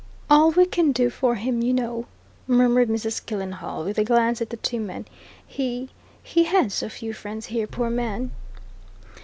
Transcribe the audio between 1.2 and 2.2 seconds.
him, you know!"